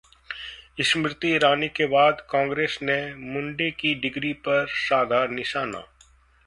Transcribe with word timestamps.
स्मृति 0.81 1.33
ईरानी 1.35 1.67
के 1.69 1.85
बाद 1.87 2.25
कांग्रेस 2.31 2.79
ने 2.81 2.97
मुंडे 3.15 3.69
की 3.71 3.93
डिग्री 4.01 4.33
पर 4.47 4.65
साधा 4.79 5.25
निशाना 5.27 5.83